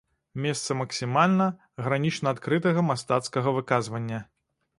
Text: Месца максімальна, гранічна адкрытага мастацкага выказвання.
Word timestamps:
Месца 0.45 0.77
максімальна, 0.79 1.47
гранічна 1.89 2.27
адкрытага 2.35 2.85
мастацкага 2.89 3.49
выказвання. 3.61 4.19